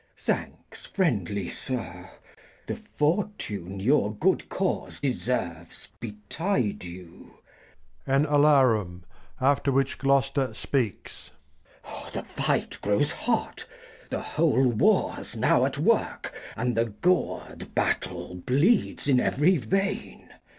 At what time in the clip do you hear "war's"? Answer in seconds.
14.69-15.35